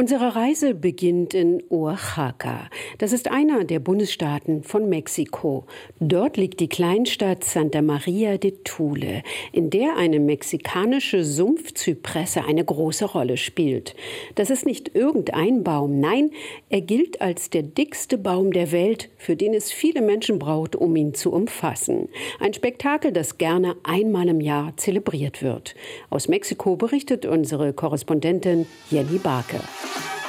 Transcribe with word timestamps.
Unsere 0.00 0.34
Reise 0.34 0.72
beginnt 0.74 1.34
in 1.34 1.62
Oaxaca. 1.68 2.70
Das 2.96 3.12
ist 3.12 3.30
einer 3.30 3.64
der 3.64 3.80
Bundesstaaten 3.80 4.62
von 4.62 4.88
Mexiko. 4.88 5.66
Dort 5.98 6.38
liegt 6.38 6.60
die 6.60 6.70
Kleinstadt 6.70 7.44
Santa 7.44 7.82
Maria 7.82 8.38
de 8.38 8.52
Tule, 8.64 9.22
in 9.52 9.68
der 9.68 9.98
eine 9.98 10.18
mexikanische 10.18 11.22
Sumpfzypresse 11.22 12.42
eine 12.44 12.64
große 12.64 13.04
Rolle 13.04 13.36
spielt. 13.36 13.94
Das 14.36 14.48
ist 14.48 14.64
nicht 14.64 14.94
irgendein 14.94 15.64
Baum, 15.64 16.00
nein, 16.00 16.30
er 16.70 16.80
gilt 16.80 17.20
als 17.20 17.50
der 17.50 17.62
dickste 17.62 18.16
Baum 18.16 18.54
der 18.54 18.72
Welt, 18.72 19.10
für 19.18 19.36
den 19.36 19.52
es 19.52 19.70
viele 19.70 20.00
Menschen 20.00 20.38
braucht, 20.38 20.76
um 20.76 20.96
ihn 20.96 21.12
zu 21.12 21.30
umfassen. 21.30 22.08
Ein 22.38 22.54
Spektakel, 22.54 23.12
das 23.12 23.36
gerne 23.36 23.76
einmal 23.82 24.28
im 24.28 24.40
Jahr 24.40 24.74
zelebriert 24.78 25.42
wird. 25.42 25.74
Aus 26.08 26.26
Mexiko 26.26 26.76
berichtet 26.76 27.26
unsere 27.26 27.74
Korrespondentin 27.74 28.64
Jenny 28.90 29.18
Barke. 29.18 29.60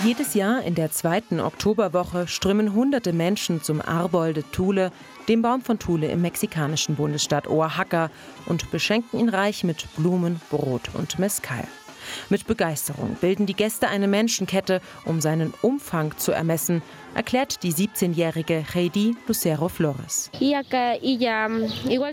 Jedes 0.03 0.33
Jahr 0.33 0.63
in 0.63 0.73
der 0.73 0.91
zweiten 0.91 1.39
Oktoberwoche 1.39 2.27
strömen 2.27 2.73
hunderte 2.73 3.13
Menschen 3.13 3.61
zum 3.61 3.81
Arbol 3.81 4.33
de 4.33 4.43
Thule, 4.51 4.91
dem 5.27 5.43
Baum 5.43 5.61
von 5.61 5.77
Thule 5.77 6.07
im 6.07 6.23
mexikanischen 6.23 6.95
Bundesstaat 6.95 7.47
Oaxaca, 7.47 8.09
und 8.47 8.71
beschenken 8.71 9.19
ihn 9.19 9.29
reich 9.29 9.63
mit 9.63 9.85
Blumen, 9.95 10.41
Brot 10.49 10.89
und 10.95 11.19
Mezcal. 11.19 11.67
Mit 12.29 12.47
Begeisterung 12.47 13.15
bilden 13.21 13.45
die 13.45 13.53
Gäste 13.53 13.89
eine 13.89 14.07
Menschenkette, 14.07 14.81
um 15.05 15.21
seinen 15.21 15.53
Umfang 15.61 16.17
zu 16.17 16.31
ermessen, 16.31 16.81
erklärt 17.13 17.63
die 17.63 17.73
17-jährige 17.73 18.63
Heidi 18.73 19.15
Lucero 19.27 19.67
Flores. 19.67 20.31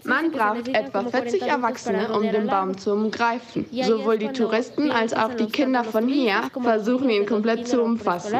Man 0.05 0.31
braucht 0.33 0.69
etwa 0.69 1.05
40 1.05 1.43
Erwachsene, 1.43 2.13
um 2.13 2.23
den 2.23 2.47
Baum 2.47 2.77
zu 2.77 2.93
umgreifen. 2.93 3.67
Sowohl 3.71 4.19
die 4.19 4.29
Touristen 4.29 4.91
als 4.91 5.13
auch 5.15 5.35
die 5.35 5.47
Kinder 5.47 5.85
von 5.85 6.09
hier 6.09 6.43
versuchen 6.61 7.11
ihn 7.11 7.27
komplett 7.27 7.69
zu 7.69 7.83
umfassen. 7.83 8.37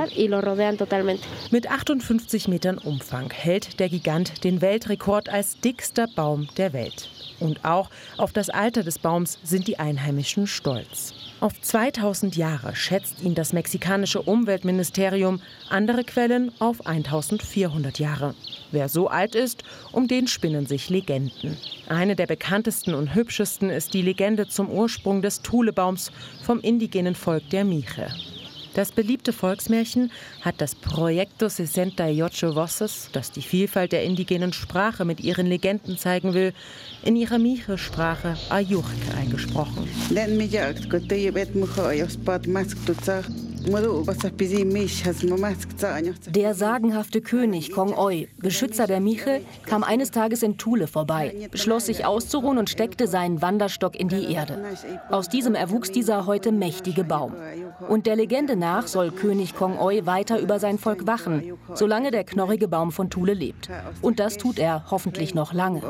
Mit 1.51 1.71
58 1.71 2.49
Metern 2.49 2.79
Umfang 2.79 3.31
hält 3.31 3.81
der 3.81 3.89
Gigant 3.89 4.45
den 4.45 4.61
Weltrekord 4.61 5.29
als 5.29 5.61
dickster 5.61 6.07
Baum 6.15 6.49
der 6.57 6.73
Welt. 6.73 7.11
Und 7.41 7.65
auch 7.65 7.91
auf 8.17 8.33
das 8.33 8.51
Alter 8.51 8.83
des 8.83 8.99
Baums 8.99 9.39
sind 9.45 9.69
die 9.69 9.79
Einheimischen 9.79 10.47
stolz. 10.47 11.15
Auf 11.41 11.61
2000 11.61 12.37
Jahre 12.37 12.75
schätzt 12.75 13.23
ihn 13.23 13.37
das 13.37 13.53
mexikanische 13.53 14.21
Umweltministerium, 14.21 15.41
andere 15.69 16.03
Quellen 16.03 16.48
auf 16.59 16.87
1400 16.87 17.99
Jahre. 17.99 18.35
Wer 18.71 18.89
so 18.89 19.09
alt 19.09 19.35
ist, 19.35 19.63
um 19.93 20.09
den 20.09 20.27
spinnen 20.27 20.67
sich 20.67 20.91
Legenden. 20.91 21.57
Eine 21.89 22.17
der 22.17 22.27
bekanntesten 22.27 22.95
und 22.95 23.15
hübschesten 23.15 23.71
ist 23.71 23.95
die 23.95 24.03
Legende 24.03 24.49
zum 24.49 24.71
Ursprung 24.71 25.23
des 25.23 25.43
Thulebaums 25.43 26.13
vom 26.43 26.61
indigenen 26.61 27.15
Volk 27.15 27.49
der 27.51 27.65
Miche. 27.65 28.09
Das 28.75 28.93
beliebte 28.93 29.33
Volksmärchen 29.33 30.13
hat 30.41 30.61
das 30.61 30.77
Proyecto 30.77 31.47
68 31.47 32.43
Voces, 32.55 33.09
das 33.13 33.33
die 33.33 33.43
Vielfalt 33.43 33.91
der 33.91 34.05
indigenen 34.05 34.53
Sprache 34.53 35.05
mit 35.05 35.19
ihren 35.19 35.47
Legenden 35.47 35.99
zeigen 35.99 36.33
will, 36.33 36.53
in 37.05 37.17
ihrer 37.17 37.39
Miche-Sprache 37.39 38.37
Ayurk 38.51 38.87
eingesprochen. 39.17 39.89
Der 46.31 46.55
sagenhafte 46.55 47.21
König 47.21 47.73
Kong 47.73 47.97
Oi, 47.97 48.29
Beschützer 48.39 48.87
der 48.87 49.01
Miche, 49.01 49.41
kam 49.67 49.83
eines 49.83 50.11
Tages 50.11 50.43
in 50.43 50.59
Thule 50.59 50.87
vorbei, 50.87 51.49
beschloss 51.51 51.87
sich 51.87 52.05
auszuruhen 52.05 52.59
und 52.59 52.71
steckte 52.71 53.07
seinen 53.09 53.43
Wanderstock 53.43 53.99
in 53.99 54.09
die 54.09 54.33
Erde. 54.33 54.63
Aus 55.11 55.29
diesem 55.29 55.55
erwuchs 55.55 55.91
dieser 55.91 56.27
heute 56.27 56.53
mächtige 56.53 57.05
Baum. 57.05 57.35
Und 57.89 58.07
der 58.07 58.17
Legende 58.17 58.57
nach 58.57 58.87
soll 58.87 59.11
König 59.11 59.55
Kong 59.57 59.79
Oi 59.79 60.07
weiter 60.07 60.39
über 60.39 60.61
sein 60.61 60.79
Volk 60.79 61.07
wachen, 61.07 61.55
solange 61.75 62.11
der 62.11 62.25
knorrige 62.25 62.69
Baum 62.69 62.93
von 62.93 63.11
Thule 63.11 63.35
lebt. 63.35 63.69
Und 64.03 64.21
das 64.21 64.37
tut 64.37 64.59
er 64.59 64.85
hoffentlich 64.91 65.35
noch 65.35 65.53
lange. 65.53 65.83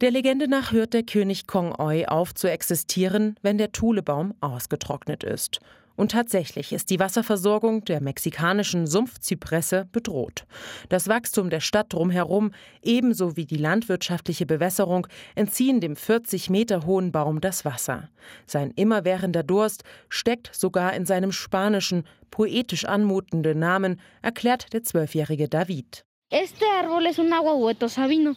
Der 0.00 0.10
Legende 0.10 0.48
nach 0.48 0.72
hört 0.72 0.94
der 0.94 1.04
König 1.04 1.46
Kong 1.46 1.72
Oi 1.78 2.06
auf 2.06 2.34
zu 2.34 2.50
existieren, 2.50 3.36
wenn 3.42 3.56
der 3.56 3.70
Thulebaum 3.70 4.34
ausgetrocknet 4.40 5.22
ist. 5.22 5.60
Und 5.94 6.10
tatsächlich 6.10 6.72
ist 6.72 6.90
die 6.90 6.98
Wasserversorgung 6.98 7.84
der 7.84 8.02
mexikanischen 8.02 8.88
Sumpfzypresse 8.88 9.86
bedroht. 9.92 10.44
Das 10.88 11.06
Wachstum 11.06 11.50
der 11.50 11.60
Stadt 11.60 11.92
drumherum, 11.92 12.50
ebenso 12.82 13.36
wie 13.36 13.46
die 13.46 13.56
landwirtschaftliche 13.56 14.44
Bewässerung, 14.44 15.06
entziehen 15.36 15.80
dem 15.80 15.94
40 15.94 16.50
Meter 16.50 16.84
hohen 16.84 17.12
Baum 17.12 17.40
das 17.40 17.64
Wasser. 17.64 18.10
Sein 18.44 18.72
immerwährender 18.72 19.44
Durst 19.44 19.84
steckt 20.08 20.50
sogar 20.52 20.94
in 20.94 21.06
seinem 21.06 21.30
spanischen, 21.30 22.02
poetisch 22.32 22.84
anmutenden 22.84 23.60
Namen, 23.60 24.00
erklärt 24.20 24.72
der 24.72 24.82
zwölfjährige 24.82 25.48
David. 25.48 26.04
Das 26.28 26.42
ist 26.50 26.56
ein 26.60 27.32
Ahuehuete 27.32 27.88
sabino. 27.88 28.34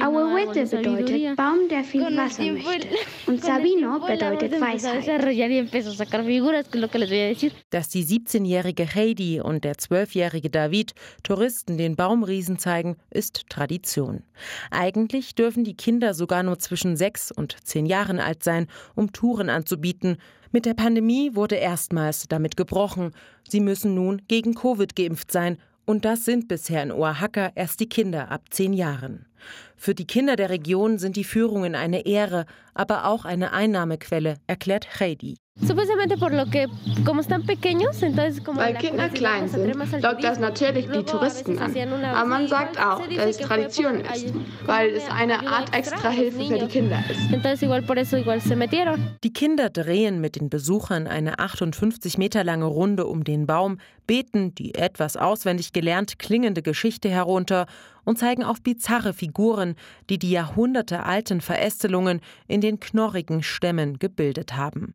Ahuehuete 0.00 0.64
bedeutet 0.64 1.36
Baum, 1.36 1.68
der 1.68 1.82
viel 1.82 2.02
Wasser 2.16 2.44
möchte. 2.44 2.86
Und 3.26 3.42
Sabino 3.42 3.98
bedeutet 3.98 4.52
Weisheit. 4.60 5.04
Dass 7.70 7.88
die 7.88 8.04
17-jährige 8.04 8.94
Heidi 8.94 9.40
und 9.40 9.64
der 9.64 9.74
12-jährige 9.74 10.50
David 10.50 10.92
Touristen 11.24 11.78
den 11.78 11.96
Baumriesen 11.96 12.60
zeigen, 12.60 12.96
ist 13.10 13.48
Tradition. 13.48 14.22
Eigentlich 14.70 15.34
dürfen 15.34 15.64
die 15.64 15.76
Kinder 15.76 16.14
sogar 16.14 16.44
nur 16.44 16.60
zwischen 16.60 16.96
sechs 16.96 17.32
und 17.32 17.56
zehn 17.64 17.86
Jahren 17.86 18.20
alt 18.20 18.44
sein, 18.44 18.68
um 18.94 19.12
Touren 19.12 19.50
anzubieten. 19.50 20.18
Mit 20.56 20.64
der 20.64 20.72
Pandemie 20.72 21.34
wurde 21.34 21.56
erstmals 21.56 22.28
damit 22.28 22.56
gebrochen. 22.56 23.10
Sie 23.46 23.60
müssen 23.60 23.94
nun 23.94 24.22
gegen 24.26 24.54
Covid 24.54 24.96
geimpft 24.96 25.30
sein. 25.30 25.58
Und 25.84 26.06
das 26.06 26.24
sind 26.24 26.48
bisher 26.48 26.82
in 26.82 26.92
Oaxaca 26.92 27.52
erst 27.54 27.78
die 27.80 27.90
Kinder 27.90 28.30
ab 28.30 28.44
zehn 28.48 28.72
Jahren. 28.72 29.26
Für 29.76 29.94
die 29.94 30.06
Kinder 30.06 30.34
der 30.34 30.48
Region 30.48 30.96
sind 30.96 31.16
die 31.16 31.24
Führungen 31.24 31.74
eine 31.74 32.06
Ehre, 32.06 32.46
aber 32.72 33.04
auch 33.04 33.26
eine 33.26 33.52
Einnahmequelle, 33.52 34.38
erklärt 34.46 34.98
Heidi. 34.98 35.36
Weil 38.56 38.74
Kinder 38.74 39.08
klein 39.08 39.48
sind, 39.48 39.74
lockt 40.02 40.22
das 40.22 40.38
natürlich 40.38 40.86
die 40.90 41.02
Touristen 41.02 41.58
an. 41.58 41.74
Aber 42.04 42.28
man 42.28 42.46
sagt 42.46 42.78
auch, 42.78 43.06
dass 43.06 43.26
es 43.26 43.38
Tradition 43.38 44.00
ist, 44.00 44.34
weil 44.66 44.90
es 44.90 45.08
eine 45.10 45.46
Art 45.48 45.74
extra 45.74 46.10
Hilfe 46.10 46.44
für 46.44 46.58
die 46.58 46.66
Kinder 46.66 47.02
ist. 47.10 47.30
Die 49.24 49.32
Kinder 49.32 49.70
drehen 49.70 50.20
mit 50.20 50.36
den 50.36 50.50
Besuchern 50.50 51.06
eine 51.06 51.38
58 51.38 52.18
Meter 52.18 52.44
lange 52.44 52.66
Runde 52.66 53.06
um 53.06 53.24
den 53.24 53.46
Baum, 53.46 53.78
beten 54.06 54.54
die 54.54 54.74
etwas 54.74 55.16
auswendig 55.16 55.72
gelernt 55.72 56.18
klingende 56.18 56.60
Geschichte 56.62 57.08
herunter 57.08 57.66
und 58.06 58.18
zeigen 58.18 58.42
auf 58.42 58.62
bizarre 58.62 59.12
Figuren, 59.12 59.74
die 60.08 60.18
die 60.18 60.30
jahrhundertealten 60.30 61.42
Verästelungen 61.42 62.22
in 62.48 62.62
den 62.62 62.80
knorrigen 62.80 63.42
Stämmen 63.42 63.98
gebildet 63.98 64.56
haben. 64.56 64.94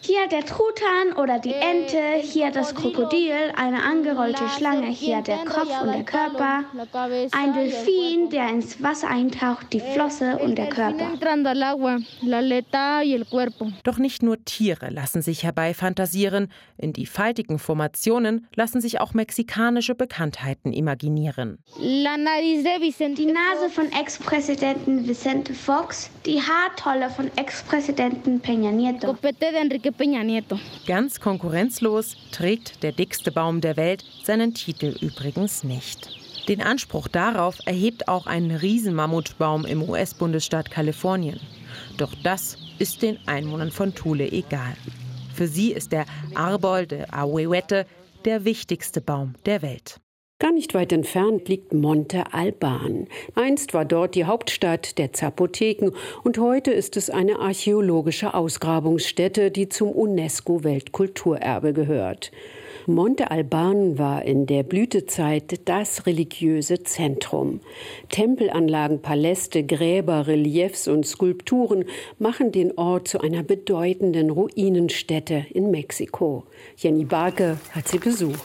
Hier 0.00 0.28
der 0.30 0.46
Truthahn 0.46 1.12
oder 1.18 1.38
die 1.40 1.52
Ente, 1.52 2.22
hier 2.22 2.50
das 2.50 2.74
Krokodil, 2.74 3.34
eine 3.56 3.82
angerollte 3.82 4.48
Schlange, 4.56 4.86
hier 4.86 5.20
der 5.22 5.38
Kopf 5.38 5.82
und 5.82 5.92
der 5.92 6.04
Körper, 6.04 6.64
ein 7.32 7.52
Delfin, 7.52 8.30
der 8.30 8.48
ins 8.48 8.82
Wasser 8.82 9.08
eintaucht, 9.08 9.72
die 9.72 9.80
Flosse 9.80 10.38
und 10.38 10.56
der 10.56 10.68
Körper. 10.68 11.10
Doch 13.82 13.98
nicht 13.98 14.22
nur 14.22 14.44
Tiere 14.44 14.90
lassen 14.90 15.20
sich 15.20 15.42
herbeifantasieren, 15.42 16.48
in 16.76 16.92
die 16.92 17.06
faltigen 17.06 17.58
Formationen 17.58 18.46
lassen 18.54 18.80
sich 18.80 19.00
auch 19.00 19.14
mexikanische 19.14 19.96
Bekanntheiten 19.96 20.59
Seiten 20.60 20.72
imaginieren. 20.72 21.58
Die 21.78 22.04
Nase 22.04 23.70
von 23.72 23.86
Ex-Präsidenten 23.92 25.06
Vicente 25.08 25.54
Fox, 25.54 26.10
die 26.26 26.40
Haartolle 26.40 27.10
von 27.10 27.30
Ex-Präsidenten 27.36 28.40
Peña 28.40 28.70
Nieto. 28.72 29.16
Ganz 30.86 31.20
konkurrenzlos 31.20 32.16
trägt 32.32 32.82
der 32.82 32.92
dickste 32.92 33.32
Baum 33.32 33.60
der 33.60 33.76
Welt 33.76 34.04
seinen 34.24 34.54
Titel 34.54 34.96
übrigens 35.00 35.64
nicht. 35.64 36.08
Den 36.48 36.62
Anspruch 36.62 37.08
darauf 37.08 37.58
erhebt 37.66 38.08
auch 38.08 38.26
ein 38.26 38.50
Riesenmammutbaum 38.50 39.64
im 39.64 39.88
US-Bundesstaat 39.88 40.70
Kalifornien. 40.70 41.38
Doch 41.96 42.12
das 42.22 42.56
ist 42.78 43.02
den 43.02 43.18
Einwohnern 43.26 43.70
von 43.70 43.94
Thule 43.94 44.30
egal. 44.32 44.74
Für 45.34 45.46
sie 45.46 45.72
ist 45.72 45.92
der 45.92 46.06
Arbol 46.34 46.86
de 46.86 47.04
Ahuehuete 47.10 47.86
der 48.24 48.44
wichtigste 48.44 49.00
Baum 49.00 49.34
der 49.46 49.62
Welt. 49.62 50.00
Gar 50.40 50.52
nicht 50.52 50.72
weit 50.72 50.90
entfernt 50.90 51.50
liegt 51.50 51.74
Monte 51.74 52.32
Alban. 52.32 53.08
Einst 53.34 53.74
war 53.74 53.84
dort 53.84 54.14
die 54.14 54.24
Hauptstadt 54.24 54.96
der 54.96 55.12
Zapoteken 55.12 55.92
und 56.24 56.38
heute 56.38 56.70
ist 56.70 56.96
es 56.96 57.10
eine 57.10 57.40
archäologische 57.40 58.32
Ausgrabungsstätte, 58.32 59.50
die 59.50 59.68
zum 59.68 59.90
UNESCO-Weltkulturerbe 59.90 61.74
gehört. 61.74 62.32
Monte 62.86 63.30
Alban 63.30 63.98
war 63.98 64.24
in 64.24 64.46
der 64.46 64.62
Blütezeit 64.62 65.68
das 65.68 66.06
religiöse 66.06 66.84
Zentrum. 66.84 67.60
Tempelanlagen, 68.08 69.02
Paläste, 69.02 69.62
Gräber, 69.62 70.26
Reliefs 70.26 70.88
und 70.88 71.06
Skulpturen 71.06 71.84
machen 72.18 72.50
den 72.50 72.78
Ort 72.78 73.08
zu 73.08 73.20
einer 73.20 73.42
bedeutenden 73.42 74.30
Ruinenstätte 74.30 75.44
in 75.52 75.70
Mexiko. 75.70 76.44
Jenny 76.78 77.04
Barke 77.04 77.58
hat 77.72 77.88
sie 77.88 77.98
besucht. 77.98 78.40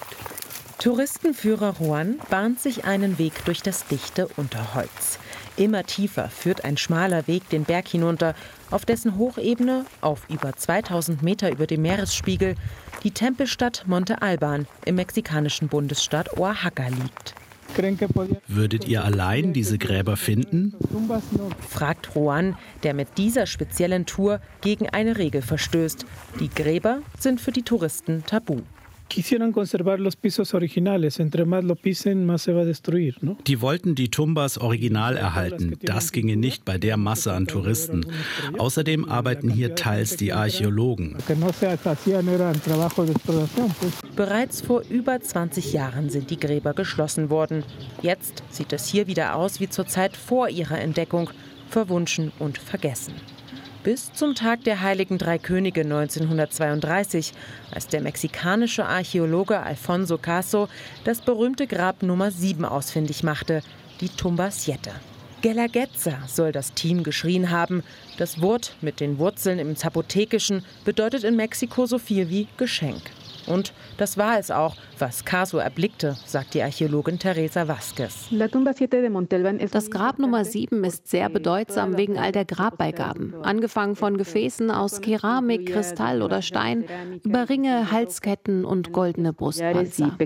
Touristenführer 0.79 1.75
Juan 1.79 2.19
bahnt 2.29 2.59
sich 2.59 2.85
einen 2.85 3.17
Weg 3.17 3.45
durch 3.45 3.61
das 3.61 3.87
dichte 3.87 4.27
Unterholz. 4.35 5.19
Immer 5.57 5.83
tiefer 5.83 6.29
führt 6.29 6.65
ein 6.65 6.75
schmaler 6.75 7.27
Weg 7.27 7.49
den 7.49 7.63
Berg 7.63 7.87
hinunter, 7.87 8.35
auf 8.71 8.85
dessen 8.85 9.17
Hochebene, 9.17 9.85
auf 10.01 10.23
über 10.29 10.53
2000 10.53 11.23
Meter 11.23 11.49
über 11.49 11.65
dem 11.65 11.81
Meeresspiegel, 11.81 12.55
die 13.03 13.11
Tempelstadt 13.11 13.85
Monte 13.87 14.21
Alban 14.21 14.67
im 14.83 14.95
mexikanischen 14.95 15.69
Bundesstaat 15.69 16.37
Oaxaca 16.37 16.87
liegt. 16.87 17.35
Würdet 18.47 18.87
ihr 18.87 19.03
allein 19.03 19.53
diese 19.53 19.77
Gräber 19.77 20.17
finden? 20.17 20.73
fragt 21.69 22.09
Juan, 22.13 22.57
der 22.83 22.93
mit 22.93 23.17
dieser 23.17 23.47
speziellen 23.47 24.05
Tour 24.05 24.39
gegen 24.61 24.89
eine 24.89 25.17
Regel 25.17 25.41
verstößt. 25.41 26.05
Die 26.39 26.49
Gräber 26.49 26.99
sind 27.19 27.41
für 27.41 27.51
die 27.51 27.63
Touristen 27.63 28.23
tabu 28.25 28.61
quisieran 29.07 29.51
conservar 29.51 29.99
los 29.99 30.15
pisos 30.15 30.53
originales. 30.53 31.19
Entre 31.19 31.45
más 31.45 31.63
lo 31.63 31.75
pisen, 31.75 32.25
más 32.25 32.41
se 32.43 32.53
va 32.53 32.61
a 32.61 32.65
destruir. 32.65 33.17
¿no? 33.21 33.37
Die 33.47 33.61
wollten 33.61 33.95
die 33.95 34.09
Tumbas 34.09 34.57
original 34.57 35.17
erhalten. 35.17 35.77
Das 35.81 36.11
ginge 36.11 36.37
nicht 36.37 36.65
bei 36.65 36.77
der 36.77 36.97
Masse 36.97 37.33
an 37.33 37.47
Touristen. 37.47 38.05
Außerdem 38.57 39.05
arbeiten 39.05 39.49
hier 39.49 39.75
teils 39.75 40.17
die 40.17 40.33
Archäologen. 40.33 41.17
Bereits 44.15 44.61
vor 44.61 44.83
über 44.89 45.19
20 45.19 45.73
Jahren 45.73 46.09
sind 46.09 46.29
die 46.29 46.39
Gräber 46.39 46.73
geschlossen 46.73 47.29
worden. 47.29 47.63
Jetzt 48.01 48.43
sieht 48.49 48.73
es 48.73 48.87
hier 48.87 49.07
wieder 49.07 49.35
aus 49.35 49.59
wie 49.59 49.69
zur 49.69 49.87
Zeit 49.87 50.15
vor 50.17 50.49
ihrer 50.49 50.79
Entdeckung, 50.79 51.29
verwunschen 51.69 52.31
und 52.39 52.57
vergessen 52.57 53.13
bis 53.85 54.11
zum 54.13 54.33
Tag 54.33 54.63
der 54.63 54.81
Heiligen 54.81 55.19
Drei 55.19 55.37
Könige 55.37 55.81
1932, 55.81 57.33
als 57.71 57.87
der 57.87 58.01
mexikanische 58.01 58.83
Archäologe 58.83 59.59
Alfonso 59.59 60.17
Caso 60.17 60.67
das 61.03 61.21
berühmte 61.21 61.67
Grab 61.67 62.01
Nummer 62.01 62.31
7 62.31 62.65
ausfindig 62.65 63.21
machte, 63.21 63.61
die 64.01 64.09
Tumba 64.09 64.49
Siete. 64.49 64.89
Gelagetza 65.43 66.17
soll 66.27 66.51
das 66.51 66.73
Team 66.73 67.03
geschrien 67.03 67.51
haben. 67.51 67.83
Das 68.17 68.41
Wort 68.41 68.75
mit 68.81 68.99
den 68.99 69.19
Wurzeln 69.19 69.59
im 69.59 69.75
Zapotekischen 69.75 70.65
bedeutet 70.83 71.23
in 71.23 71.35
Mexiko 71.35 71.85
so 71.85 71.99
viel 71.99 72.31
wie 72.31 72.47
Geschenk. 72.57 73.03
Und 73.47 73.73
das 73.97 74.17
war 74.17 74.39
es 74.39 74.51
auch, 74.51 74.75
was 74.97 75.25
Caso 75.25 75.57
erblickte, 75.57 76.15
sagt 76.25 76.53
die 76.53 76.63
Archäologin 76.63 77.19
Teresa 77.19 77.67
Vasquez. 77.67 78.29
Das 79.71 79.89
Grab 79.89 80.19
Nummer 80.19 80.45
7 80.45 80.83
ist 80.83 81.07
sehr 81.07 81.29
bedeutsam 81.29 81.97
wegen 81.97 82.17
all 82.17 82.31
der 82.31 82.45
Grabbeigaben. 82.45 83.33
Angefangen 83.43 83.95
von 83.95 84.17
Gefäßen 84.17 84.71
aus 84.71 85.01
Keramik, 85.01 85.71
Kristall 85.71 86.21
oder 86.21 86.41
Stein, 86.41 86.85
über 87.23 87.49
Ringe, 87.49 87.91
Halsketten 87.91 88.65
und 88.65 88.91
goldene 88.91 89.33
Brustpanzer. 89.33 90.17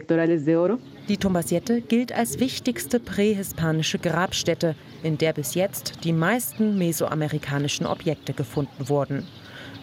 Die 1.07 1.17
Tumbasiette 1.17 1.81
gilt 1.81 2.11
als 2.13 2.39
wichtigste 2.39 2.99
prähispanische 2.99 3.99
Grabstätte, 3.99 4.75
in 5.03 5.17
der 5.17 5.33
bis 5.33 5.55
jetzt 5.55 6.03
die 6.03 6.13
meisten 6.13 6.77
mesoamerikanischen 6.77 7.85
Objekte 7.85 8.33
gefunden 8.33 8.89
wurden. 8.89 9.25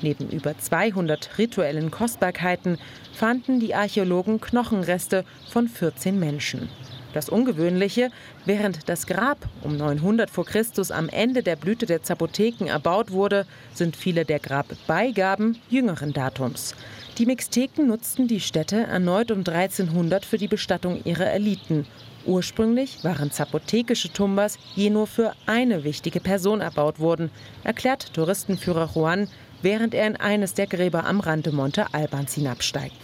Neben 0.02 0.28
über 0.28 0.58
200 0.58 1.38
rituellen 1.38 1.90
Kostbarkeiten 1.90 2.78
fanden 3.14 3.60
die 3.60 3.74
Archäologen 3.74 4.40
Knochenreste 4.40 5.24
von 5.50 5.68
14 5.68 6.18
Menschen. 6.18 6.68
Das 7.14 7.30
Ungewöhnliche, 7.30 8.10
während 8.44 8.90
das 8.90 9.06
Grab 9.06 9.38
um 9.62 9.74
900 9.74 10.28
vor 10.28 10.44
Christus 10.44 10.90
am 10.90 11.08
Ende 11.08 11.42
der 11.42 11.56
Blüte 11.56 11.86
der 11.86 12.02
Zapoteken 12.02 12.66
erbaut 12.66 13.10
wurde, 13.10 13.46
sind 13.72 13.96
viele 13.96 14.26
der 14.26 14.38
Grabbeigaben 14.38 15.56
jüngeren 15.70 16.12
Datums. 16.12 16.74
Die 17.16 17.24
Mixteken 17.24 17.86
nutzten 17.86 18.28
die 18.28 18.40
Stätte 18.40 18.82
erneut 18.82 19.30
um 19.30 19.38
1300 19.38 20.26
für 20.26 20.36
die 20.36 20.46
Bestattung 20.46 21.00
ihrer 21.04 21.32
Eliten. 21.32 21.86
Ursprünglich 22.26 23.02
waren 23.02 23.30
zapotekische 23.30 24.12
Tumbas 24.12 24.58
je 24.74 24.90
nur 24.90 25.06
für 25.06 25.32
eine 25.46 25.84
wichtige 25.84 26.20
Person 26.20 26.60
erbaut 26.60 27.00
worden, 27.00 27.30
erklärt 27.64 28.12
Touristenführer 28.12 28.90
Juan, 28.94 29.28
während 29.62 29.94
er 29.94 30.06
in 30.06 30.16
eines 30.16 30.54
der 30.54 30.66
Gräber 30.66 31.04
am 31.04 31.20
Rande 31.20 31.52
Monte 31.52 31.92
Albans 31.92 32.34
hinabsteigt. 32.34 32.94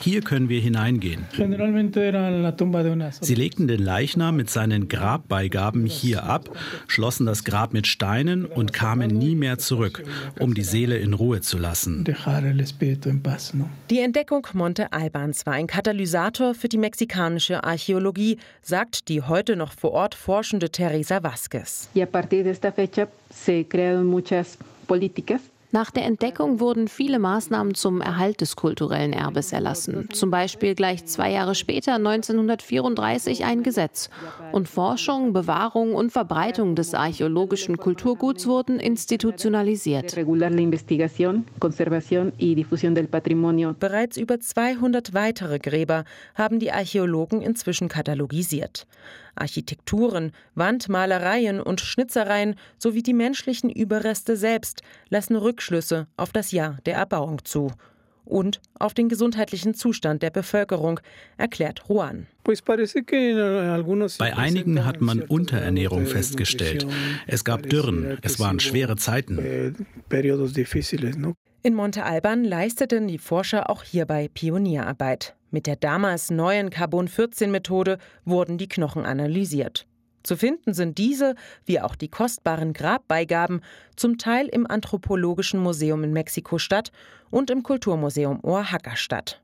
Hier 0.00 0.20
können 0.20 0.48
wir 0.48 0.60
hineingehen. 0.60 1.26
Sie 3.20 3.34
legten 3.34 3.68
den 3.68 3.82
Leichnam 3.82 4.36
mit 4.36 4.50
seinen 4.50 4.88
Grabbeigaben 4.88 5.86
hier 5.86 6.24
ab, 6.24 6.50
schlossen 6.86 7.26
das 7.26 7.44
Grab 7.44 7.72
mit 7.72 7.86
Steinen 7.86 8.44
und 8.44 8.72
kamen 8.72 9.08
nie 9.08 9.34
mehr 9.34 9.58
zurück, 9.58 10.04
um 10.38 10.54
die 10.54 10.62
Seele 10.62 10.98
in 10.98 11.14
Ruhe 11.14 11.40
zu 11.40 11.58
lassen. 11.58 12.04
Die 13.90 13.98
Entdeckung 14.00 14.46
Monte 14.52 14.92
Albans 14.92 15.46
war 15.46 15.54
ein 15.54 15.66
Katalysator 15.66 16.54
für 16.54 16.68
die 16.68 16.78
mexikanische 16.78 17.64
Archäologie, 17.64 18.38
sagt 18.62 19.08
die 19.08 19.22
heute 19.22 19.56
noch 19.56 19.72
vor 19.72 19.92
Ort 19.92 20.14
forschende 20.14 20.70
Teresa 20.70 21.22
Vasquez. 21.22 21.88
Y 21.94 22.02
a 22.02 22.06
partir 22.06 22.44
de 22.44 22.52
esta 22.52 22.72
fecha 22.72 23.08
se 23.30 23.64
crearon 23.64 24.06
muchas 24.06 24.56
políticas 24.56 24.75
Nach 25.72 25.90
der 25.90 26.04
Entdeckung 26.04 26.60
wurden 26.60 26.86
viele 26.88 27.18
Maßnahmen 27.18 27.74
zum 27.74 28.00
Erhalt 28.00 28.40
des 28.40 28.56
kulturellen 28.56 29.12
Erbes 29.12 29.52
erlassen. 29.52 30.08
Zum 30.12 30.30
Beispiel 30.30 30.74
gleich 30.74 31.04
zwei 31.06 31.32
Jahre 31.32 31.54
später, 31.54 31.94
1934, 31.96 33.44
ein 33.44 33.62
Gesetz. 33.62 34.08
Und 34.52 34.68
Forschung, 34.68 35.32
Bewahrung 35.32 35.94
und 35.94 36.12
Verbreitung 36.12 36.76
des 36.76 36.94
archäologischen 36.94 37.78
Kulturguts 37.78 38.46
wurden 38.46 38.78
institutionalisiert. 38.78 40.14
Bereits 43.78 44.16
über 44.16 44.40
200 44.40 45.14
weitere 45.14 45.58
Gräber 45.58 46.04
haben 46.34 46.58
die 46.58 46.72
Archäologen 46.72 47.42
inzwischen 47.42 47.88
katalogisiert. 47.88 48.86
Architekturen, 49.36 50.32
Wandmalereien 50.54 51.60
und 51.60 51.80
Schnitzereien 51.80 52.56
sowie 52.78 53.02
die 53.02 53.14
menschlichen 53.14 53.70
Überreste 53.70 54.36
selbst 54.36 54.82
lassen 55.08 55.36
Rückschlüsse 55.36 56.06
auf 56.16 56.32
das 56.32 56.52
Jahr 56.52 56.78
der 56.86 56.96
Erbauung 56.96 57.44
zu 57.44 57.72
und 58.26 58.60
auf 58.78 58.92
den 58.92 59.08
gesundheitlichen 59.08 59.72
Zustand 59.74 60.22
der 60.22 60.30
Bevölkerung, 60.30 61.00
erklärt 61.38 61.82
Juan. 61.88 62.26
Bei 64.18 64.36
einigen 64.36 64.84
hat 64.84 65.00
man 65.00 65.22
Unterernährung 65.22 66.06
festgestellt. 66.06 66.86
Es 67.26 67.44
gab 67.44 67.62
Dürren, 67.68 68.18
es 68.22 68.38
waren 68.38 68.60
schwere 68.60 68.96
Zeiten. 68.96 69.38
Eh, 69.38 69.72
In 71.62 71.74
Monte 71.74 72.04
Alban 72.04 72.44
leisteten 72.44 73.08
die 73.08 73.18
Forscher 73.18 73.70
auch 73.70 73.82
hierbei 73.82 74.28
Pionierarbeit. 74.32 75.34
Mit 75.56 75.66
der 75.66 75.76
damals 75.76 76.30
neuen 76.30 76.68
Carbon-14-Methode 76.68 77.96
wurden 78.26 78.58
die 78.58 78.68
Knochen 78.68 79.06
analysiert. 79.06 79.86
Zu 80.22 80.36
finden 80.36 80.74
sind 80.74 80.98
diese, 80.98 81.34
wie 81.64 81.80
auch 81.80 81.94
die 81.94 82.10
kostbaren 82.10 82.74
Grabbeigaben, 82.74 83.62
zum 83.96 84.18
Teil 84.18 84.48
im 84.48 84.70
Anthropologischen 84.70 85.58
Museum 85.58 86.04
in 86.04 86.12
Mexiko-Stadt 86.12 86.92
und 87.30 87.48
im 87.48 87.62
Kulturmuseum 87.62 88.44
Oaxaca-Stadt. 88.44 89.40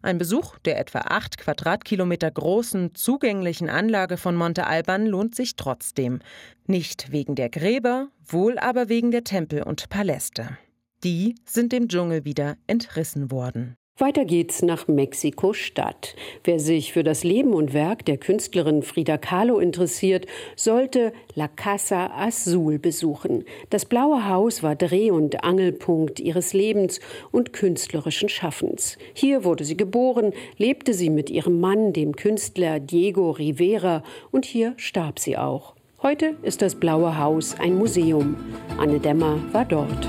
Ein 0.00 0.18
Besuch 0.18 0.60
der 0.60 0.78
etwa 0.78 1.00
acht 1.00 1.38
Quadratkilometer 1.38 2.30
großen, 2.30 2.94
zugänglichen 2.94 3.68
Anlage 3.68 4.16
von 4.16 4.36
Monte 4.36 4.64
Alban 4.64 5.06
lohnt 5.06 5.34
sich 5.34 5.56
trotzdem. 5.56 6.20
Nicht 6.68 7.10
wegen 7.10 7.34
der 7.34 7.48
Gräber, 7.48 8.10
wohl 8.24 8.60
aber 8.60 8.88
wegen 8.88 9.10
der 9.10 9.24
Tempel 9.24 9.64
und 9.64 9.88
Paläste. 9.88 10.56
Die 11.02 11.34
sind 11.44 11.72
dem 11.72 11.88
Dschungel 11.88 12.24
wieder 12.24 12.56
entrissen 12.68 13.32
worden. 13.32 13.76
Weiter 14.00 14.24
geht's 14.24 14.62
nach 14.62 14.86
Mexiko-Stadt. 14.86 16.14
Wer 16.44 16.60
sich 16.60 16.92
für 16.92 17.02
das 17.02 17.24
Leben 17.24 17.52
und 17.52 17.74
Werk 17.74 18.04
der 18.04 18.16
Künstlerin 18.16 18.84
Frida 18.84 19.18
Kahlo 19.18 19.58
interessiert, 19.58 20.26
sollte 20.54 21.12
La 21.34 21.48
Casa 21.48 22.12
Azul 22.16 22.78
besuchen. 22.78 23.44
Das 23.70 23.86
Blaue 23.86 24.28
Haus 24.28 24.62
war 24.62 24.76
Dreh- 24.76 25.10
und 25.10 25.42
Angelpunkt 25.42 26.20
ihres 26.20 26.52
Lebens 26.52 27.00
und 27.32 27.52
künstlerischen 27.52 28.28
Schaffens. 28.28 28.98
Hier 29.14 29.42
wurde 29.42 29.64
sie 29.64 29.76
geboren, 29.76 30.32
lebte 30.58 30.94
sie 30.94 31.10
mit 31.10 31.28
ihrem 31.28 31.58
Mann, 31.58 31.92
dem 31.92 32.14
Künstler 32.14 32.78
Diego 32.78 33.32
Rivera, 33.32 34.04
und 34.30 34.44
hier 34.44 34.74
starb 34.76 35.18
sie 35.18 35.36
auch. 35.36 35.74
Heute 36.02 36.36
ist 36.42 36.62
das 36.62 36.76
Blaue 36.76 37.18
Haus 37.18 37.58
ein 37.58 37.74
Museum. 37.74 38.36
Anne 38.78 39.00
Dämmer 39.00 39.40
war 39.50 39.64
dort. 39.64 40.08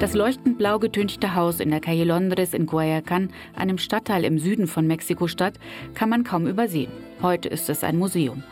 Das 0.00 0.14
leuchtend 0.14 0.56
blau 0.56 0.78
getünchte 0.78 1.34
Haus 1.34 1.60
in 1.60 1.68
der 1.68 1.80
Calle 1.80 2.04
Londres 2.04 2.54
in 2.54 2.64
Guayacan, 2.64 3.28
einem 3.54 3.76
Stadtteil 3.76 4.24
im 4.24 4.38
Süden 4.38 4.66
von 4.66 4.86
Mexiko-Stadt, 4.86 5.60
kann 5.92 6.08
man 6.08 6.24
kaum 6.24 6.46
übersehen. 6.46 6.90
Heute 7.20 7.50
ist 7.50 7.68
es 7.68 7.84
ein 7.84 7.98
Museum. 7.98 8.42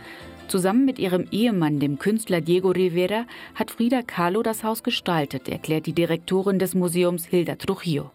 Zusammen 0.49 0.85
mit 0.85 0.99
ihrem 0.99 1.26
Ehemann, 1.31 1.81
dem 1.81 1.99
Künstler 1.99 2.43
Diego 2.43 2.69
Rivera, 2.69 3.25
hat 3.55 3.71
Frida 3.71 4.02
Kahlo 4.02 4.43
das 4.43 4.62
Haus 4.62 4.83
gestaltet, 4.83 5.49
erklärt 5.49 5.87
die 5.87 5.95
Direktorin 5.95 6.59
des 6.59 6.75
Museums 6.75 7.25
Hilda 7.25 7.55
Trujillo. 7.55 8.11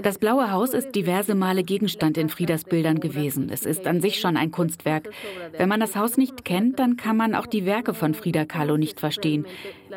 Das 0.00 0.18
Blaue 0.18 0.52
Haus 0.52 0.74
ist 0.74 0.94
diverse 0.94 1.34
Male 1.34 1.64
Gegenstand 1.64 2.16
in 2.18 2.28
Friedas 2.28 2.62
Bildern 2.62 3.00
gewesen. 3.00 3.50
Es 3.52 3.66
ist 3.66 3.84
an 3.86 4.00
sich 4.00 4.20
schon 4.20 4.36
ein 4.36 4.52
Kunstwerk. 4.52 5.10
Wenn 5.56 5.68
man 5.68 5.80
das 5.80 5.96
Haus 5.96 6.16
nicht 6.16 6.44
kennt, 6.44 6.78
dann 6.78 6.96
kann 6.96 7.16
man 7.16 7.34
auch 7.34 7.46
die 7.46 7.66
Werke 7.66 7.94
von 7.94 8.14
Frida 8.14 8.44
Kahlo 8.44 8.76
nicht 8.76 9.00
verstehen. 9.00 9.44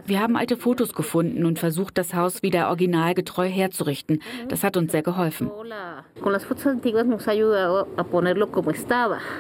Wir 0.05 0.19
haben 0.19 0.35
alte 0.35 0.57
Fotos 0.57 0.93
gefunden 0.93 1.45
und 1.45 1.59
versucht, 1.59 1.97
das 1.97 2.13
Haus 2.13 2.43
wieder 2.43 2.69
originalgetreu 2.69 3.47
herzurichten. 3.47 4.21
Das 4.49 4.63
hat 4.63 4.77
uns 4.77 4.91
sehr 4.91 5.03
geholfen. 5.03 5.49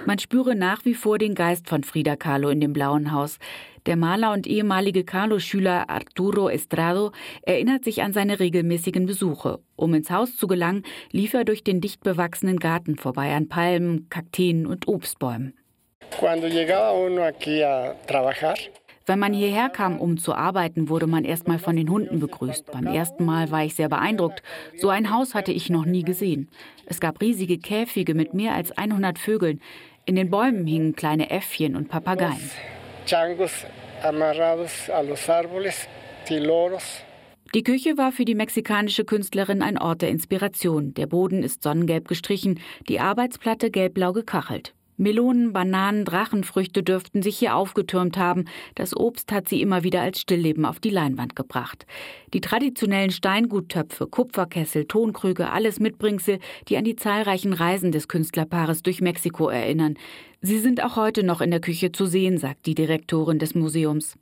Man 0.05 0.19
spüre 0.19 0.55
nach 0.55 0.85
wie 0.85 0.93
vor 0.93 1.17
den 1.17 1.35
Geist 1.35 1.67
von 1.67 1.83
Frida 1.83 2.15
Kahlo 2.15 2.49
in 2.49 2.59
dem 2.59 2.73
Blauen 2.73 3.11
Haus. 3.11 3.37
Der 3.85 3.97
Maler 3.97 4.33
und 4.33 4.47
ehemalige 4.47 5.03
Carlo-Schüler 5.03 5.89
Arturo 5.89 6.49
Estrado 6.49 7.11
erinnert 7.43 7.83
sich 7.83 8.01
an 8.01 8.13
seine 8.13 8.39
regelmäßigen 8.39 9.05
Besuche. 9.05 9.59
Um 9.75 9.93
ins 9.93 10.09
Haus 10.09 10.37
zu 10.37 10.47
gelangen, 10.47 10.83
lief 11.11 11.35
er 11.35 11.45
durch 11.45 11.63
den 11.63 11.81
dicht 11.81 12.01
bewachsenen 12.03 12.57
Garten 12.57 12.97
vorbei 12.97 13.35
an 13.35 13.47
Palmen, 13.47 14.07
Kakteen 14.09 14.65
und 14.65 14.87
Obstbäumen. 14.87 15.53
Wenn 19.07 19.19
man 19.19 19.33
hierher 19.33 19.69
kam, 19.69 19.99
um 19.99 20.17
zu 20.17 20.33
arbeiten, 20.33 20.89
wurde 20.89 21.05
man 21.05 21.25
erstmal 21.25 21.59
von 21.59 21.75
den 21.75 21.89
Hunden 21.89 22.19
begrüßt. 22.19 22.71
Beim 22.71 22.87
ersten 22.87 23.23
Mal 23.23 23.51
war 23.51 23.63
ich 23.63 23.75
sehr 23.75 23.87
beeindruckt. 23.87 24.41
So 24.77 24.89
ein 24.89 25.13
Haus 25.13 25.35
hatte 25.35 25.51
ich 25.51 25.69
noch 25.69 25.85
nie 25.85 26.03
gesehen. 26.03 26.49
Es 26.87 26.99
gab 26.99 27.21
riesige 27.21 27.59
Käfige 27.59 28.15
mit 28.15 28.33
mehr 28.33 28.55
als 28.55 28.71
100 28.71 29.19
Vögeln. 29.19 29.61
In 30.05 30.15
den 30.15 30.31
Bäumen 30.31 30.65
hingen 30.65 30.95
kleine 30.95 31.29
Äffchen 31.29 31.75
und 31.75 31.87
Papageien. 31.87 32.49
Die 37.53 37.63
Küche 37.63 37.97
war 37.99 38.11
für 38.11 38.25
die 38.25 38.35
mexikanische 38.35 39.05
Künstlerin 39.05 39.61
ein 39.61 39.77
Ort 39.77 40.01
der 40.01 40.09
Inspiration. 40.09 40.95
Der 40.95 41.05
Boden 41.05 41.43
ist 41.43 41.61
sonnengelb 41.61 42.07
gestrichen, 42.07 42.59
die 42.89 42.99
Arbeitsplatte 42.99 43.69
gelbblau 43.69 44.13
gekachelt. 44.13 44.73
Melonen, 44.97 45.51
Bananen, 45.51 46.05
Drachenfrüchte 46.05 46.81
dürften 46.81 47.21
sich 47.21 47.37
hier 47.37 47.55
aufgetürmt 47.55 48.17
haben. 48.17 48.45
Das 48.75 48.95
Obst 48.95 49.31
hat 49.31 49.49
sie 49.49 49.61
immer 49.61 49.83
wieder 49.83 50.01
als 50.01 50.21
Stillleben 50.21 50.65
auf 50.65 50.79
die 50.79 50.89
Leinwand 50.89 51.35
gebracht. 51.35 51.85
Die 52.33 52.41
traditionellen 52.41 53.11
Steinguttöpfe, 53.11 54.07
Kupferkessel, 54.07 54.85
Tonkrüge, 54.85 55.49
alles 55.51 55.79
Mitbringsel, 55.79 56.39
die 56.69 56.77
an 56.77 56.85
die 56.85 56.95
zahlreichen 56.95 57.53
Reisen 57.53 57.91
des 57.91 58.07
Künstlerpaares 58.07 58.83
durch 58.83 59.01
Mexiko 59.01 59.49
erinnern. 59.49 59.95
Sie 60.41 60.59
sind 60.59 60.83
auch 60.83 60.95
heute 60.95 61.23
noch 61.23 61.41
in 61.41 61.51
der 61.51 61.59
Küche 61.61 61.91
zu 61.91 62.05
sehen, 62.05 62.37
sagt 62.37 62.65
die 62.65 62.75
Direktorin 62.75 63.39
des 63.39 63.55
Museums. 63.55 64.15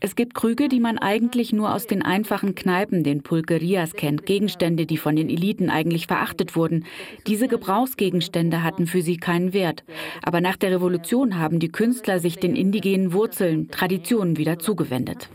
Es 0.00 0.16
gibt 0.16 0.34
Krüge, 0.34 0.68
die 0.68 0.80
man 0.80 0.98
eigentlich 0.98 1.52
nur 1.52 1.74
aus 1.74 1.86
den 1.86 2.02
einfachen 2.02 2.54
Kneipen, 2.54 3.04
den 3.04 3.22
Pulquerias, 3.22 3.92
kennt, 3.92 4.24
Gegenstände, 4.24 4.86
die 4.86 4.96
von 4.96 5.14
den 5.14 5.28
Eliten 5.28 5.68
eigentlich 5.68 6.06
verachtet 6.06 6.56
wurden. 6.56 6.86
Diese 7.26 7.48
Gebrauchsgegenstände 7.48 8.62
hatten 8.62 8.86
für 8.86 9.02
sie 9.02 9.18
keinen 9.18 9.52
Wert. 9.52 9.84
Aber 10.22 10.40
nach 10.40 10.56
der 10.56 10.70
Revolution 10.70 11.38
haben 11.38 11.58
die 11.58 11.70
Künstler 11.70 12.18
sich 12.18 12.38
den 12.38 12.56
indigenen 12.56 13.12
Wurzeln, 13.12 13.70
Traditionen 13.70 14.38
wieder 14.38 14.58
zugewendet. 14.58 15.28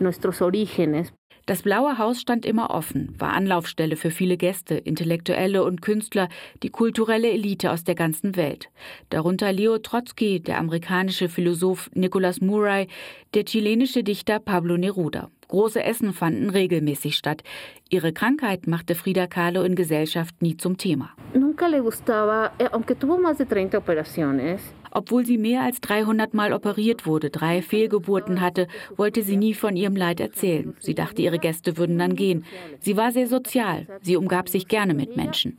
Das 1.51 1.63
Blaue 1.63 1.97
Haus 1.97 2.21
stand 2.21 2.45
immer 2.45 2.69
offen, 2.69 3.13
war 3.19 3.33
Anlaufstelle 3.33 3.97
für 3.97 4.09
viele 4.09 4.37
Gäste, 4.37 4.75
Intellektuelle 4.75 5.65
und 5.65 5.81
Künstler, 5.81 6.29
die 6.63 6.69
kulturelle 6.69 7.29
Elite 7.29 7.71
aus 7.71 7.83
der 7.83 7.93
ganzen 7.93 8.37
Welt. 8.37 8.69
Darunter 9.09 9.51
Leo 9.51 9.77
Trotsky, 9.77 10.39
der 10.39 10.59
amerikanische 10.59 11.27
Philosoph 11.27 11.89
Nicholas 11.93 12.39
Murray, 12.39 12.87
der 13.33 13.43
chilenische 13.43 14.01
Dichter 14.01 14.39
Pablo 14.39 14.77
Neruda. 14.77 15.29
Große 15.49 15.83
Essen 15.83 16.13
fanden 16.13 16.49
regelmäßig 16.51 17.17
statt. 17.17 17.43
Ihre 17.89 18.13
Krankheit 18.13 18.65
machte 18.67 18.95
Frida 18.95 19.27
Kahlo 19.27 19.63
in 19.63 19.75
Gesellschaft 19.75 20.41
nie 20.41 20.55
zum 20.55 20.77
Thema. 20.77 21.09
Nunca 21.33 21.67
le 21.67 21.81
gustaba, 21.81 22.53
eh, 22.59 22.69
aunque 22.71 22.95
tuvo 22.95 23.17
más 23.17 23.39
de 23.39 23.45
30 23.45 23.75
operaciones, 23.75 24.61
obwohl 24.91 25.25
sie 25.25 25.37
mehr 25.37 25.61
als 25.61 25.81
300 25.81 26.33
Mal 26.33 26.53
operiert 26.53 27.05
wurde, 27.05 27.29
drei 27.29 27.61
Fehlgeburten 27.61 28.41
hatte, 28.41 28.67
wollte 28.95 29.23
sie 29.23 29.37
nie 29.37 29.53
von 29.53 29.75
ihrem 29.75 29.95
Leid 29.95 30.19
erzählen. 30.19 30.75
Sie 30.79 30.93
dachte, 30.93 31.21
ihre 31.21 31.39
Gäste 31.39 31.77
würden 31.77 31.97
dann 31.97 32.15
gehen. 32.15 32.45
Sie 32.79 32.97
war 32.97 33.11
sehr 33.11 33.27
sozial. 33.27 33.87
Sie 34.01 34.15
umgab 34.17 34.49
sich 34.49 34.67
gerne 34.67 34.93
mit 34.93 35.17
Menschen. 35.17 35.57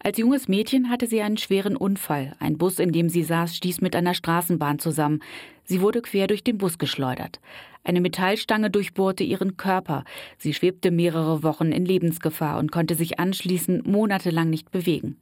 Als 0.00 0.18
junges 0.18 0.48
Mädchen 0.48 0.90
hatte 0.90 1.06
sie 1.06 1.22
einen 1.22 1.38
schweren 1.38 1.76
Unfall. 1.76 2.34
Ein 2.38 2.58
Bus, 2.58 2.78
in 2.78 2.92
dem 2.92 3.08
sie 3.08 3.24
saß, 3.24 3.56
stieß 3.56 3.80
mit 3.80 3.96
einer 3.96 4.14
Straßenbahn 4.14 4.78
zusammen. 4.78 5.20
Sie 5.64 5.80
wurde 5.80 6.00
quer 6.02 6.26
durch 6.26 6.42
den 6.42 6.58
Bus 6.58 6.78
geschleudert. 6.78 7.40
Eine 7.88 8.02
Metallstange 8.02 8.68
durchbohrte 8.68 9.24
ihren 9.24 9.56
Körper. 9.56 10.04
Sie 10.36 10.52
schwebte 10.52 10.90
mehrere 10.90 11.42
Wochen 11.42 11.72
in 11.72 11.86
Lebensgefahr 11.86 12.58
und 12.58 12.70
konnte 12.70 12.94
sich 12.94 13.18
anschließend 13.18 13.86
monatelang 13.86 14.50
nicht 14.50 14.70
bewegen. 14.70 15.16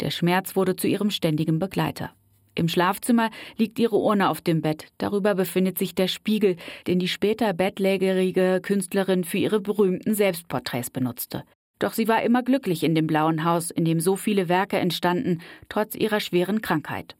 Der 0.00 0.10
Schmerz 0.10 0.56
wurde 0.56 0.76
zu 0.76 0.88
ihrem 0.88 1.10
ständigen 1.10 1.58
Begleiter. 1.58 2.12
Im 2.54 2.68
Schlafzimmer 2.68 3.28
liegt 3.58 3.78
ihre 3.78 3.96
Urne 3.96 4.30
auf 4.30 4.40
dem 4.40 4.62
Bett. 4.62 4.86
Darüber 4.96 5.34
befindet 5.34 5.76
sich 5.76 5.94
der 5.94 6.08
Spiegel, 6.08 6.56
den 6.86 6.98
die 6.98 7.08
später 7.08 7.52
bettlägerige 7.52 8.60
Künstlerin 8.62 9.24
für 9.24 9.36
ihre 9.36 9.60
berühmten 9.60 10.14
Selbstporträts 10.14 10.88
benutzte. 10.88 11.44
Doch 11.78 11.92
sie 11.92 12.08
war 12.08 12.22
immer 12.22 12.42
glücklich 12.42 12.82
in 12.82 12.94
dem 12.94 13.06
blauen 13.06 13.44
Haus, 13.44 13.70
in 13.70 13.84
dem 13.84 14.00
so 14.00 14.16
viele 14.16 14.48
Werke 14.48 14.78
entstanden, 14.78 15.42
trotz 15.68 15.94
ihrer 15.94 16.20
schweren 16.20 16.62
Krankheit. 16.62 17.14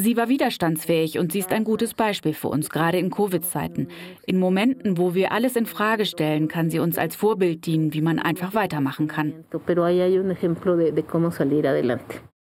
Sie 0.00 0.16
war 0.16 0.28
widerstandsfähig 0.28 1.18
und 1.18 1.32
sie 1.32 1.40
ist 1.40 1.50
ein 1.50 1.64
gutes 1.64 1.92
Beispiel 1.92 2.32
für 2.32 2.46
uns, 2.46 2.70
gerade 2.70 2.98
in 2.98 3.10
Covid-Zeiten. 3.10 3.88
In 4.26 4.38
Momenten, 4.38 4.96
wo 4.96 5.12
wir 5.12 5.32
alles 5.32 5.56
in 5.56 5.66
Frage 5.66 6.06
stellen, 6.06 6.46
kann 6.46 6.70
sie 6.70 6.78
uns 6.78 6.98
als 6.98 7.16
Vorbild 7.16 7.66
dienen, 7.66 7.92
wie 7.94 8.00
man 8.00 8.20
einfach 8.20 8.54
weitermachen 8.54 9.08
kann. 9.08 9.44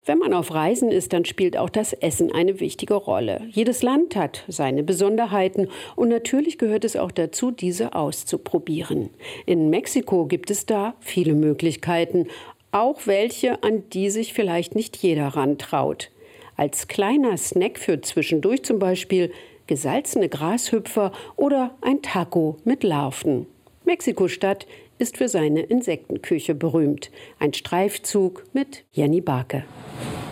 Wenn 0.04 0.18
man 0.18 0.34
auf 0.34 0.52
Reisen 0.52 0.90
ist, 0.90 1.14
dann 1.14 1.24
spielt 1.24 1.56
auch 1.56 1.70
das 1.70 1.94
Essen 1.94 2.30
eine 2.34 2.60
wichtige 2.60 2.94
Rolle. 2.94 3.40
Jedes 3.48 3.82
Land 3.82 4.14
hat 4.14 4.44
seine 4.48 4.82
Besonderheiten 4.82 5.68
und 5.96 6.10
natürlich 6.10 6.58
gehört 6.58 6.84
es 6.84 6.96
auch 6.96 7.10
dazu, 7.10 7.50
diese 7.50 7.94
auszuprobieren. 7.94 9.08
In 9.46 9.70
Mexiko 9.70 10.26
gibt 10.26 10.50
es 10.50 10.66
da 10.66 10.96
viele 11.00 11.32
Möglichkeiten, 11.32 12.26
auch 12.72 13.06
welche, 13.06 13.62
an 13.62 13.84
die 13.88 14.10
sich 14.10 14.34
vielleicht 14.34 14.74
nicht 14.74 14.98
jeder 14.98 15.28
rantraut. 15.28 16.10
Als 16.58 16.88
kleiner 16.88 17.36
Snack 17.36 17.78
für 17.78 18.00
zwischendurch 18.00 18.64
zum 18.64 18.80
Beispiel 18.80 19.32
gesalzene 19.68 20.28
Grashüpfer 20.28 21.12
oder 21.36 21.76
ein 21.82 22.02
Taco 22.02 22.56
mit 22.64 22.82
Larven. 22.82 23.46
Mexiko-Stadt 23.84 24.66
ist 24.98 25.18
für 25.18 25.28
seine 25.28 25.60
Insektenküche 25.60 26.56
berühmt. 26.56 27.12
Ein 27.38 27.54
Streifzug 27.54 28.42
mit 28.54 28.84
Jenny 28.90 29.20
Barke. 29.20 29.62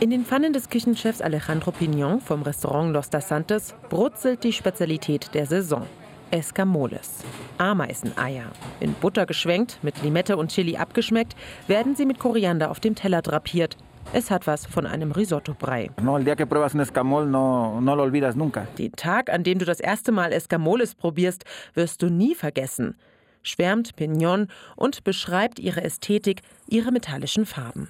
In 0.00 0.10
den 0.10 0.24
Pfannen 0.24 0.52
des 0.52 0.68
Küchenchefs 0.68 1.22
Alejandro 1.22 1.70
Pignon 1.70 2.20
vom 2.20 2.42
Restaurant 2.42 2.92
Los 2.92 3.08
Santos 3.24 3.76
brutzelt 3.88 4.42
die 4.42 4.52
Spezialität 4.52 5.30
der 5.32 5.46
Saison. 5.46 5.86
Escamoles. 6.32 7.18
Ameiseneier. 7.58 8.50
In 8.80 8.94
Butter 8.94 9.26
geschwenkt, 9.26 9.78
mit 9.82 10.02
Limette 10.02 10.36
und 10.36 10.50
Chili 10.50 10.76
abgeschmeckt, 10.76 11.36
werden 11.68 11.94
sie 11.94 12.04
mit 12.04 12.18
Koriander 12.18 12.72
auf 12.72 12.80
dem 12.80 12.96
Teller 12.96 13.22
drapiert. 13.22 13.76
Es 14.12 14.30
hat 14.30 14.46
was 14.46 14.66
von 14.66 14.86
einem 14.86 15.12
Risotto-Brei. 15.12 15.90
Den 18.78 18.92
Tag, 18.92 19.30
an 19.30 19.42
dem 19.42 19.58
du 19.58 19.64
das 19.64 19.80
erste 19.80 20.12
Mal 20.12 20.32
Escamoles 20.32 20.94
probierst, 20.94 21.44
wirst 21.74 22.02
du 22.02 22.08
nie 22.08 22.34
vergessen, 22.34 22.96
schwärmt 23.42 23.96
Pignon 23.96 24.48
und 24.76 25.04
beschreibt 25.04 25.58
ihre 25.58 25.82
Ästhetik, 25.82 26.42
ihre 26.68 26.92
metallischen 26.92 27.46
Farben. 27.46 27.88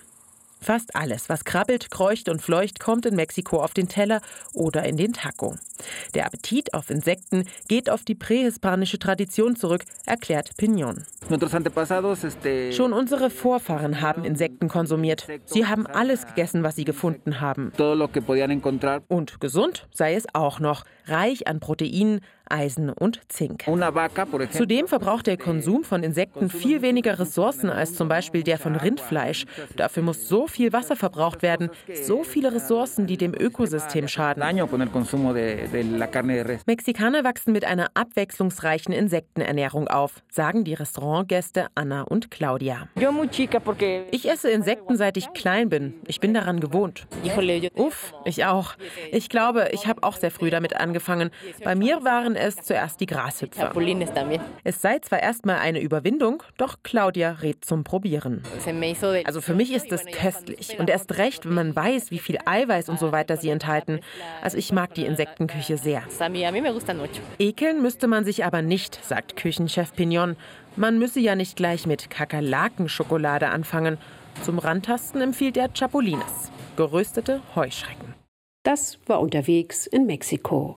Fast 0.61 0.97
alles, 0.97 1.29
was 1.29 1.45
krabbelt, 1.45 1.91
kreucht 1.91 2.29
und 2.29 2.43
fleucht, 2.43 2.81
kommt 2.81 3.07
in 3.07 3.15
Mexiko 3.15 3.63
auf 3.63 3.75
den 3.75 3.89
Teller 3.89 4.21
oder 4.53 4.85
in 4.85 4.97
den 4.97 5.13
Taco. 5.13 5.55
Der 6.15 6.27
Appetit 6.27 6.75
auf 6.75 6.91
Insekten 6.91 7.45
geht 7.69 7.91
auf 7.91 8.05
die 8.05 8.15
prähispanische 8.15 8.99
Tradition 8.99 9.57
zurück, 9.57 9.85
erklärt 10.07 10.57
Pignon. 10.57 11.05
Schon 12.73 12.93
unsere 12.93 13.31
Vorfahren 13.31 14.01
haben 14.01 14.25
Insekten 14.25 14.69
konsumiert. 14.69 15.27
Sie 15.45 15.67
haben 15.67 15.87
alles 15.87 16.27
gegessen, 16.27 16.63
was 16.63 16.77
sie 16.77 16.85
gefunden 16.85 17.41
haben. 17.41 17.73
Und 19.09 19.41
gesund 19.41 19.89
sei 19.93 20.15
es 20.15 20.27
auch 20.35 20.61
noch, 20.61 20.85
reich 21.07 21.47
an 21.47 21.61
Proteinen, 21.61 22.21
Eisen 22.49 22.91
und 22.91 23.21
Zink. 23.29 23.65
Zudem 24.51 24.89
verbraucht 24.89 25.27
der 25.27 25.37
Konsum 25.37 25.85
von 25.85 26.03
Insekten 26.03 26.51
viel 26.51 26.83
weniger 26.83 27.19
Ressourcen 27.19 27.71
als 27.71 27.95
zum 27.95 28.09
Beispiel 28.09 28.43
der 28.43 28.59
von 28.59 28.77
Rindfleisch. 28.77 29.45
Dafür 29.77 30.03
muss 30.03 30.29
so 30.29 30.47
viel 30.47 30.73
Wasser 30.73 30.97
verbraucht 30.97 31.43
werden, 31.43 31.71
so 32.03 32.23
viele 32.23 32.53
Ressourcen, 32.53 33.07
die 33.07 33.17
dem 33.17 33.35
Ökosystem 33.35 34.09
schaden. 34.09 34.43
Mexikaner 36.67 37.25
wachsen 37.25 37.53
mit 37.53 37.65
einer 37.65 37.89
abwechslungsreichen 37.95 38.93
Insektenernährung 38.93 39.89
auf, 39.89 40.23
sagen 40.31 40.65
die 40.65 40.75
Restaurantgäste 40.75 41.67
Anna 41.75 42.03
und 42.03 42.31
Claudia. 42.31 42.89
Ich 44.11 44.29
esse 44.31 44.51
Insekten 44.51 44.97
seit 44.97 45.17
ich 45.17 45.33
klein 45.33 45.69
bin. 45.69 45.95
Ich 46.07 46.21
bin 46.21 46.35
daran 46.35 46.61
gewohnt. 46.61 47.07
Uff, 47.75 48.15
ich 48.25 48.45
auch. 48.45 48.75
Ich 49.11 49.29
glaube, 49.29 49.69
ich 49.73 49.87
habe 49.87 50.03
auch 50.03 50.17
sehr 50.17 50.31
früh 50.31 50.51
damit 50.51 50.77
angefangen. 50.77 51.31
Bei 51.65 51.75
mir 51.75 52.05
waren 52.05 52.36
es 52.37 52.57
zuerst 52.57 53.01
die 53.01 53.07
Grashüpfer. 53.07 53.73
Es 54.65 54.83
sei 54.83 54.99
zwar 55.01 55.21
erstmal 55.21 55.57
eine 55.59 55.81
Überwindung, 55.81 56.43
doch 56.57 56.77
Claudia 56.83 57.33
rät 57.33 57.65
zum 57.65 57.85
Probieren. 57.85 58.43
Also 59.25 59.41
für 59.41 59.55
mich 59.55 59.73
ist 59.73 59.93
es 59.93 60.05
köstlich 60.07 60.79
und 60.79 60.91
erst 60.91 61.19
recht, 61.19 61.47
wenn 61.47 61.55
man 61.55 61.77
weiß, 61.77 62.11
wie 62.11 62.19
viel 62.19 62.39
Eiweiß 62.45 62.89
und 62.89 62.99
so 62.99 63.13
weiter 63.13 63.37
sie 63.37 63.51
enthalten. 63.51 64.01
Also 64.43 64.59
ich 64.59 64.73
mag 64.73 64.95
die 64.95 65.05
Insektenküche 65.05 65.77
sehr. 65.77 66.03
Ekeln 67.39 67.83
müsste 67.83 68.07
man 68.07 68.25
sich 68.25 68.45
aber 68.45 68.63
nicht, 68.63 69.05
sagt 69.05 69.37
Küchenchef 69.37 69.95
Pignon. 69.95 70.37
Man 70.77 70.99
müsse 70.99 71.21
ja 71.21 71.35
nicht 71.35 71.57
gleich 71.57 71.87
mit 71.87 72.11
Kakerlakenschokolade 72.11 73.49
anfangen. 73.49 73.99
Zum 74.43 74.59
Rantasten 74.59 75.21
empfiehlt 75.23 75.57
er 75.57 75.71
Chapulines, 75.73 76.53
geröstete 76.77 77.41
Heuschrecken. 77.55 78.15
Das 78.63 78.99
war 79.07 79.21
unterwegs 79.21 79.87
in 79.87 80.07
Mexiko. 80.07 80.77